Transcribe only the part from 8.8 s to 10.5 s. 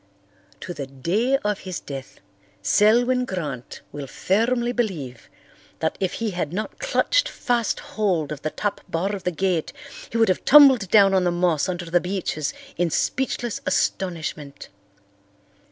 bar of the gate he would have